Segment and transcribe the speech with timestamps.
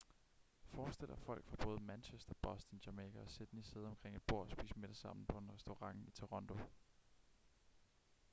[0.63, 4.51] forestil dig folk fra både manchester boston jamaica og sydney sidde omkring et bord og
[4.51, 6.57] spise middag sammen på en restaurant i toronto